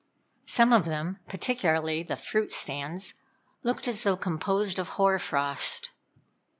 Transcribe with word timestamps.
Some 0.47 0.73
of 0.73 0.85
them, 0.85 1.19
particularly 1.27 2.01
the 2.01 2.15
fruit 2.15 2.51
stands, 2.51 3.13
looked 3.61 3.87
as 3.87 4.01
though 4.01 4.17
composed 4.17 4.79
of 4.79 4.89
hoar 4.97 5.19
frost. 5.19 5.91